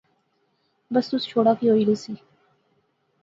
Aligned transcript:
بس 0.93 1.05
تس 1.09 1.23
چھوڑا، 1.29 1.53
کی 1.59 1.65
ہوئی 1.69 1.83
رہسی 1.87 2.13